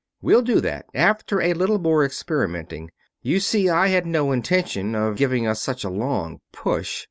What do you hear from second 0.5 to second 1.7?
that, after a